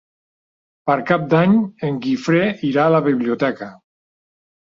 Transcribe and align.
Per 0.89 0.95
Cap 1.09 1.25
d'Any 1.33 1.51
en 1.89 1.99
Guifré 2.05 2.41
irà 2.69 2.87
a 2.89 2.93
la 2.97 3.03
biblioteca. 3.09 3.67